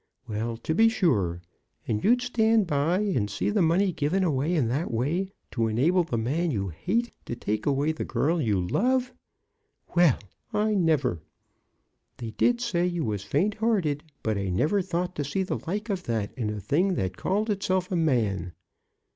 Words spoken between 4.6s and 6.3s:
that way to enable the